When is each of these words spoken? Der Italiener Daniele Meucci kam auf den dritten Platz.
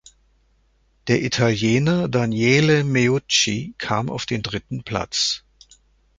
Der 1.05 1.21
Italiener 1.21 2.07
Daniele 2.07 2.83
Meucci 2.83 3.75
kam 3.77 4.09
auf 4.09 4.25
den 4.25 4.41
dritten 4.41 4.81
Platz. 4.81 5.43